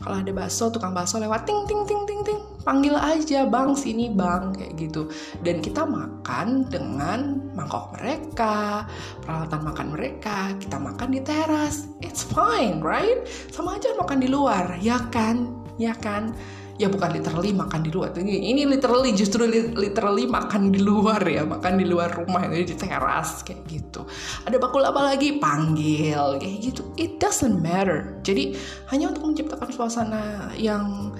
Kalau 0.00 0.16
ada 0.16 0.32
bakso 0.32 0.72
tukang 0.72 0.96
bakso 0.96 1.20
lewat 1.20 1.44
ting 1.44 1.68
ting 1.68 1.84
ting 1.84 2.08
ting 2.08 2.24
ting. 2.24 2.40
Panggil 2.64 2.96
aja 2.96 3.44
bang 3.44 3.76
sini 3.76 4.08
bang 4.08 4.56
kayak 4.56 4.72
gitu. 4.80 5.12
Dan 5.44 5.60
kita 5.60 5.84
makan 5.84 6.64
dengan 6.72 7.52
mangkok 7.52 7.92
mereka 8.00 8.88
peralatan 9.20 9.60
makan 9.60 9.86
mereka. 9.92 10.56
Kita 10.56 10.80
makan 10.80 11.08
di 11.12 11.20
teras. 11.20 11.84
It's 12.00 12.24
fine 12.24 12.80
right? 12.80 13.28
Sama 13.52 13.76
aja 13.76 13.92
makan 13.92 14.24
di 14.24 14.28
luar. 14.32 14.80
Ya 14.80 15.04
kan? 15.12 15.52
Ya 15.76 15.92
kan 15.92 16.32
ya 16.80 16.88
bukan 16.88 17.12
literally 17.12 17.52
makan 17.52 17.84
di 17.84 17.92
luar. 17.92 18.16
Ini, 18.16 18.56
ini 18.56 18.64
literally 18.64 19.12
justru 19.12 19.44
literally 19.76 20.24
makan 20.24 20.72
di 20.72 20.80
luar 20.80 21.20
ya 21.28 21.44
makan 21.44 21.76
di 21.76 21.84
luar 21.84 22.08
rumah 22.16 22.48
jadi 22.48 22.64
di 22.64 22.76
teras 22.80 23.44
kayak 23.44 23.68
gitu. 23.68 24.08
Ada 24.48 24.56
bakul 24.56 24.80
apa 24.88 25.12
lagi? 25.12 25.36
Panggil 25.36 26.40
kayak 26.40 26.56
gitu. 26.64 26.88
It 26.96 27.20
doesn't 27.20 27.60
matter. 27.60 28.16
Jadi 28.24 28.56
hanya 28.88 29.12
untuk 29.12 29.28
menciptakan 29.28 29.68
suasana 29.68 30.56
yang 30.56 31.12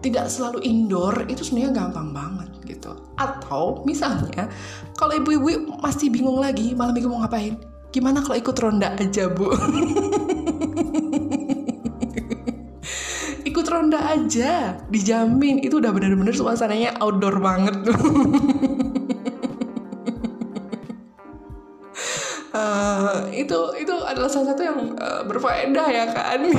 tidak 0.00 0.32
selalu 0.32 0.64
indoor 0.64 1.28
itu 1.28 1.44
sebenarnya 1.44 1.84
gampang 1.84 2.16
banget 2.16 2.48
gitu. 2.64 2.96
Atau 3.20 3.84
misalnya 3.84 4.48
kalau 4.96 5.12
ibu-ibu 5.12 5.76
masih 5.84 6.08
bingung 6.08 6.40
lagi 6.40 6.72
malam 6.72 6.96
minggu 6.96 7.12
mau 7.12 7.20
ngapain? 7.20 7.60
Gimana 7.92 8.24
kalau 8.24 8.40
ikut 8.40 8.56
ronda 8.58 8.96
aja 8.96 9.28
bu 9.28 9.52
ronda 13.74 13.98
aja 13.98 14.78
dijamin. 14.86 15.58
Itu 15.58 15.82
udah 15.82 15.90
bener-bener 15.90 16.30
suasananya 16.30 16.94
outdoor 17.02 17.42
banget. 17.42 17.74
Uh, 22.54 23.26
itu 23.42 23.58
itu 23.82 23.94
adalah 24.06 24.30
salah 24.30 24.54
satu 24.54 24.62
yang 24.62 24.78
uh, 24.94 25.26
berfaedah 25.26 25.88
ya 25.90 26.04
kan? 26.14 26.40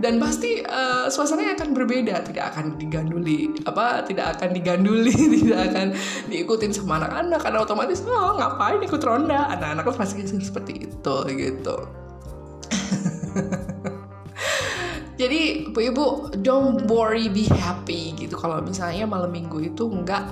Dan 0.00 0.16
pasti 0.16 0.64
uh, 0.64 1.12
suasananya 1.12 1.60
akan 1.60 1.76
berbeda. 1.76 2.24
Tidak 2.26 2.44
akan 2.50 2.80
diganduli 2.80 3.52
apa 3.68 4.02
tidak 4.02 4.40
akan 4.40 4.56
diganduli 4.56 5.12
tidak 5.38 5.70
akan 5.70 5.86
diikutin 6.26 6.74
sama 6.74 6.98
anak-anak. 6.98 7.38
Karena 7.38 7.58
otomatis 7.62 8.02
oh 8.02 8.34
ngapain 8.34 8.82
ikut 8.82 8.98
ronda? 9.06 9.46
Anak-anak 9.54 9.86
pasti 9.94 10.26
seperti 10.26 10.90
itu 10.90 11.16
gitu 11.38 12.00
jadi 15.20 15.68
ibu-ibu 15.68 16.32
don't 16.40 16.88
worry 16.88 17.28
be 17.28 17.44
happy 17.44 18.16
gitu. 18.16 18.40
Kalau 18.40 18.64
misalnya 18.64 19.04
malam 19.04 19.28
minggu 19.28 19.60
itu 19.60 19.84
nggak 19.84 20.24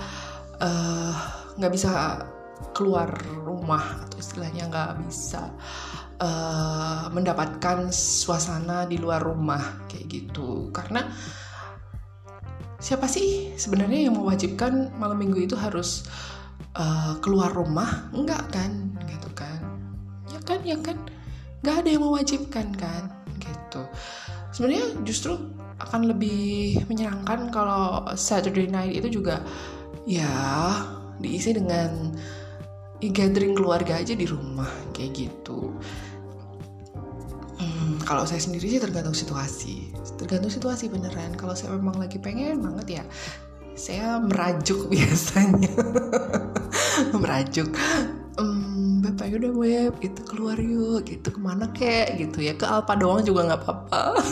uh, 0.64 1.14
nggak 1.60 1.72
bisa 1.76 2.24
keluar 2.72 3.12
rumah 3.44 4.08
atau 4.08 4.16
istilahnya 4.16 4.72
nggak 4.72 4.92
bisa 5.04 5.52
uh, 6.24 7.12
mendapatkan 7.12 7.92
suasana 7.92 8.88
di 8.88 8.96
luar 8.96 9.20
rumah 9.20 9.84
kayak 9.92 10.08
gitu. 10.08 10.72
Karena 10.72 11.04
siapa 12.80 13.04
sih 13.04 13.52
sebenarnya 13.60 14.08
yang 14.08 14.16
mewajibkan 14.16 14.96
malam 14.96 15.20
minggu 15.20 15.44
itu 15.52 15.56
harus 15.60 16.08
uh, 16.80 17.20
keluar 17.20 17.52
rumah? 17.52 18.08
Enggak 18.16 18.48
kan? 18.48 18.96
Gitu 19.04 19.28
kan? 19.36 19.60
Ya 20.32 20.40
kan 20.48 20.60
ya 20.64 20.80
kan? 20.80 20.96
Nggak 21.60 21.76
ada 21.84 21.88
yang 21.92 22.04
mewajibkan 22.08 22.72
kan? 22.72 23.12
Gitu 23.36 23.84
sebenarnya 24.52 24.98
justru 25.04 25.36
akan 25.78 26.10
lebih 26.10 26.82
menyenangkan 26.90 27.54
kalau 27.54 28.02
Saturday 28.18 28.66
night 28.66 28.98
itu 28.98 29.20
juga 29.22 29.46
ya 30.08 30.26
diisi 31.22 31.54
dengan 31.54 32.16
gathering 32.98 33.54
keluarga 33.54 34.02
aja 34.02 34.14
di 34.18 34.26
rumah 34.26 34.70
kayak 34.90 35.14
gitu. 35.14 35.70
Hmm, 37.58 37.98
kalau 38.02 38.26
saya 38.26 38.42
sendiri 38.42 38.70
sih 38.70 38.82
tergantung 38.82 39.14
situasi, 39.14 39.90
tergantung 40.18 40.50
situasi 40.50 40.90
beneran. 40.90 41.34
Kalau 41.38 41.54
saya 41.54 41.74
memang 41.74 41.98
lagi 41.98 42.18
pengen 42.18 42.62
banget 42.62 43.02
ya, 43.02 43.04
saya 43.78 44.18
merajuk 44.18 44.86
biasanya, 44.92 45.70
merajuk. 47.14 47.70
Um, 48.38 49.02
Bapak 49.02 49.34
udah 49.34 49.50
web 49.50 49.92
gitu 49.98 50.22
keluar 50.22 50.54
yuk 50.62 51.02
gitu 51.10 51.34
ke 51.34 51.40
mana 51.42 51.66
kek? 51.74 52.14
Gitu 52.14 52.46
ya. 52.46 52.54
Ke 52.54 52.70
Alpa 52.70 52.94
doang 52.94 53.26
juga 53.26 53.50
nggak 53.50 53.60
apa-apa. 53.66 54.02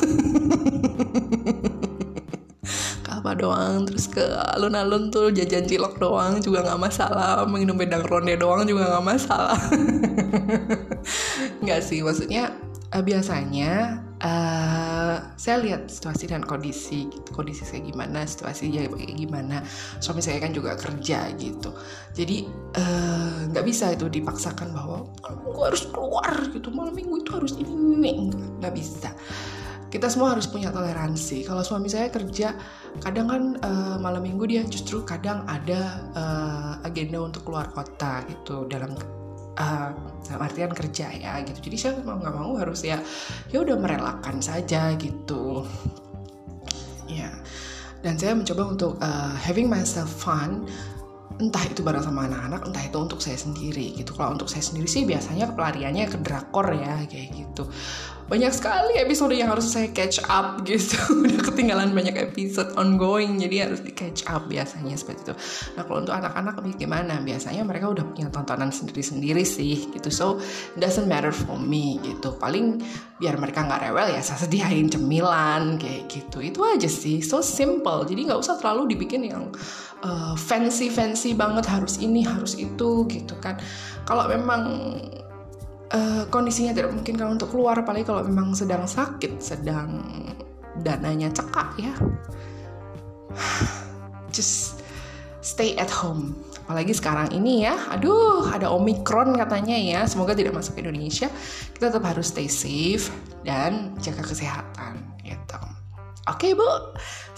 Ke 3.02 3.08
Alpa 3.10 3.34
doang 3.34 3.82
terus 3.86 4.06
ke 4.06 4.22
alun-alun 4.54 5.10
tuh 5.10 5.34
jajan 5.34 5.66
cilok 5.66 5.98
doang 5.98 6.38
juga 6.38 6.62
nggak 6.62 6.78
masalah. 6.78 7.42
Minum 7.50 7.74
bedang 7.74 8.06
ronde 8.06 8.38
doang 8.38 8.62
juga 8.62 8.94
nggak 8.94 9.06
masalah. 9.06 9.58
Nggak 11.66 11.82
sih 11.82 11.98
maksudnya 12.02 12.54
uh, 12.96 13.04
biasanya 13.04 14.00
uh, 14.24 15.16
saya 15.36 15.56
lihat 15.60 15.92
situasi 15.92 16.32
dan 16.32 16.40
kondisi 16.40 17.12
gitu. 17.12 17.28
kondisi 17.36 17.68
saya 17.68 17.84
gimana 17.84 18.24
situasi 18.24 18.72
ya 18.72 18.88
kayak 18.88 19.16
gimana 19.20 19.60
suami 20.00 20.24
saya 20.24 20.40
kan 20.40 20.56
juga 20.56 20.74
kerja 20.80 21.28
gitu 21.36 21.76
jadi 22.16 22.48
eh, 22.76 23.36
nggak 23.52 23.64
uh, 23.64 23.68
bisa 23.68 23.92
itu 23.92 24.08
dipaksakan 24.08 24.72
bahwa 24.72 25.04
malam 25.20 25.38
minggu 25.44 25.60
harus 25.60 25.82
keluar 25.92 26.34
gitu 26.48 26.68
malam 26.72 26.94
minggu 26.96 27.20
itu 27.20 27.30
harus 27.36 27.52
ini 27.60 28.32
nggak 28.64 28.72
bisa 28.72 29.12
kita 29.86 30.10
semua 30.10 30.34
harus 30.34 30.50
punya 30.50 30.74
toleransi. 30.74 31.46
Kalau 31.46 31.62
suami 31.62 31.86
saya 31.86 32.10
kerja, 32.10 32.58
kadang 33.00 33.30
kan 33.30 33.42
uh, 33.62 33.96
malam 34.02 34.26
minggu 34.26 34.44
dia 34.44 34.66
justru 34.66 35.06
kadang 35.06 35.46
ada 35.46 36.02
uh, 36.12 36.72
agenda 36.82 37.22
untuk 37.22 37.46
keluar 37.46 37.70
kota 37.70 38.26
gitu 38.26 38.66
dalam 38.66 38.92
uh, 39.56 39.90
artian 40.40 40.72
kerja 40.72 41.10
ya 41.12 41.40
gitu. 41.44 41.70
Jadi 41.70 41.76
saya 41.76 41.92
mau 42.04 42.20
nggak 42.20 42.34
mau 42.36 42.52
harus 42.60 42.84
ya 42.84 43.00
ya 43.50 43.58
udah 43.64 43.76
merelakan 43.76 44.40
saja 44.40 44.92
gitu. 44.96 45.64
Ya. 47.08 47.30
Dan 48.04 48.20
saya 48.20 48.36
mencoba 48.36 48.62
untuk 48.70 48.92
uh, 49.02 49.34
having 49.34 49.66
myself 49.66 50.08
fun 50.08 50.68
entah 51.36 51.60
itu 51.68 51.84
bareng 51.84 52.00
sama 52.00 52.24
anak-anak 52.24 52.64
entah 52.64 52.84
itu 52.86 52.96
untuk 52.96 53.20
saya 53.20 53.36
sendiri 53.36 53.92
gitu. 53.96 54.16
Kalau 54.16 54.36
untuk 54.36 54.48
saya 54.48 54.64
sendiri 54.64 54.88
sih 54.88 55.04
biasanya 55.04 55.52
pelariannya 55.52 56.08
ke 56.08 56.18
drakor 56.22 56.72
ya 56.72 57.04
kayak 57.04 57.32
gitu 57.34 57.68
banyak 58.26 58.50
sekali 58.50 58.98
episode 58.98 59.38
yang 59.38 59.54
harus 59.54 59.70
saya 59.70 59.86
catch 59.94 60.18
up 60.26 60.58
gitu. 60.68 60.98
Udah 61.14 61.40
ketinggalan 61.46 61.94
banyak 61.94 62.18
episode 62.18 62.74
ongoing 62.74 63.38
jadi 63.38 63.70
harus 63.70 63.86
di 63.86 63.94
catch 63.94 64.26
up 64.26 64.50
biasanya 64.50 64.98
seperti 64.98 65.30
itu. 65.30 65.34
Nah 65.78 65.86
kalau 65.86 66.02
untuk 66.02 66.14
anak-anak 66.18 66.58
gimana? 66.74 67.22
Biasanya 67.22 67.62
mereka 67.62 67.86
udah 67.94 68.02
punya 68.02 68.26
tontonan 68.34 68.74
sendiri-sendiri 68.74 69.46
sih 69.46 69.94
gitu. 69.94 70.10
So 70.10 70.26
doesn't 70.74 71.06
matter 71.06 71.30
for 71.30 71.54
me 71.54 72.02
gitu. 72.02 72.34
Paling 72.34 72.82
biar 73.22 73.38
mereka 73.38 73.62
nggak 73.62 73.88
rewel 73.88 74.12
ya 74.12 74.20
saya 74.20 74.42
sediain 74.42 74.90
cemilan 74.90 75.78
kayak 75.78 76.10
gitu. 76.10 76.42
Itu 76.42 76.66
aja 76.66 76.90
sih. 76.90 77.22
So 77.22 77.38
simple. 77.46 78.10
Jadi 78.10 78.26
nggak 78.26 78.42
usah 78.42 78.58
terlalu 78.58 78.98
dibikin 78.98 79.22
yang 79.22 79.54
uh, 80.02 80.34
fancy 80.34 80.90
fancy 80.90 81.30
banget 81.30 81.62
harus 81.70 82.02
ini 82.02 82.26
harus 82.26 82.58
itu 82.58 83.06
gitu 83.06 83.38
kan. 83.38 83.54
Kalau 84.02 84.26
memang 84.26 84.62
uh, 85.92 86.24
kondisinya 86.32 86.72
tidak 86.74 86.94
mungkin 86.94 87.14
kalau 87.14 87.32
untuk 87.34 87.50
keluar 87.52 87.78
apalagi 87.78 88.06
kalau 88.06 88.26
memang 88.26 88.56
sedang 88.56 88.86
sakit 88.88 89.38
sedang 89.38 90.02
dananya 90.82 91.30
cekak 91.32 91.70
ya. 91.80 91.92
Just 94.34 94.82
stay 95.40 95.78
at 95.78 95.88
home. 95.88 96.34
Apalagi 96.66 96.92
sekarang 96.92 97.30
ini 97.30 97.64
ya. 97.64 97.78
Aduh 97.94 98.50
ada 98.50 98.68
omikron 98.74 99.38
katanya 99.38 99.76
ya. 99.78 100.00
Semoga 100.04 100.34
tidak 100.34 100.58
masuk 100.58 100.76
ke 100.76 100.80
Indonesia. 100.82 101.30
Kita 101.72 101.94
tetap 101.94 102.04
harus 102.04 102.34
stay 102.34 102.50
safe 102.50 103.08
dan 103.46 103.94
jaga 104.02 104.26
kesehatan 104.26 104.98
gitu. 105.22 105.60
Oke 106.26 106.52
bu. 106.58 106.66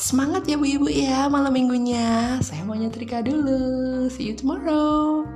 Semangat 0.00 0.48
ya 0.48 0.56
bu 0.56 0.64
ibu 0.64 0.88
ya 0.88 1.28
malam 1.28 1.52
minggunya. 1.52 2.40
Saya 2.40 2.64
mau 2.64 2.74
nyetrika 2.74 3.20
dulu. 3.20 4.08
See 4.08 4.32
you 4.32 4.34
tomorrow 4.34 5.28